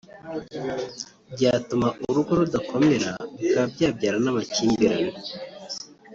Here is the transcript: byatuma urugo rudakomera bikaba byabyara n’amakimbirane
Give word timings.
byatuma 1.33 1.87
urugo 2.09 2.31
rudakomera 2.39 3.11
bikaba 3.39 3.67
byabyara 3.75 4.17
n’amakimbirane 4.23 5.11